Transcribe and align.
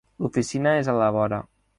L'oficina 0.25 0.71
és 0.79 0.89
a 0.93 0.95
la 1.01 1.09
vora. 1.19 1.43